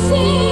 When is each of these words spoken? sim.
sim. 0.00 0.51